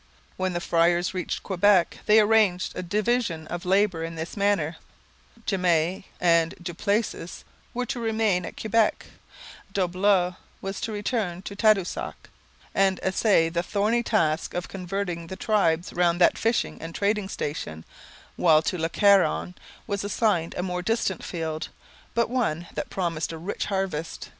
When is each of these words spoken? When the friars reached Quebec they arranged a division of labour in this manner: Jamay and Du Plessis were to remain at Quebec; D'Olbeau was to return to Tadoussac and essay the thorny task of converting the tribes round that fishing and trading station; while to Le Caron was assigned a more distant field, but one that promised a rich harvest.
When 0.35 0.53
the 0.53 0.59
friars 0.59 1.13
reached 1.13 1.43
Quebec 1.43 1.99
they 2.07 2.19
arranged 2.19 2.75
a 2.75 2.81
division 2.81 3.45
of 3.49 3.65
labour 3.65 4.03
in 4.03 4.15
this 4.15 4.35
manner: 4.35 4.77
Jamay 5.45 6.05
and 6.19 6.55
Du 6.59 6.73
Plessis 6.73 7.43
were 7.71 7.85
to 7.85 7.99
remain 7.99 8.43
at 8.43 8.59
Quebec; 8.59 9.05
D'Olbeau 9.71 10.37
was 10.59 10.81
to 10.81 10.91
return 10.91 11.43
to 11.43 11.55
Tadoussac 11.55 12.15
and 12.73 12.99
essay 13.03 13.47
the 13.47 13.61
thorny 13.61 14.01
task 14.01 14.55
of 14.55 14.67
converting 14.67 15.27
the 15.27 15.35
tribes 15.35 15.93
round 15.93 16.19
that 16.19 16.35
fishing 16.35 16.81
and 16.81 16.95
trading 16.95 17.29
station; 17.29 17.85
while 18.37 18.63
to 18.63 18.79
Le 18.79 18.89
Caron 18.89 19.53
was 19.85 20.03
assigned 20.03 20.55
a 20.55 20.63
more 20.63 20.81
distant 20.81 21.23
field, 21.23 21.69
but 22.15 22.27
one 22.27 22.65
that 22.73 22.89
promised 22.89 23.31
a 23.31 23.37
rich 23.37 23.65
harvest. 23.65 24.29